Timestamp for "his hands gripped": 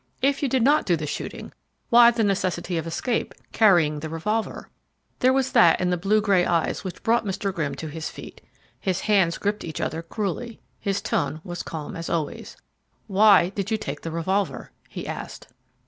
8.79-9.63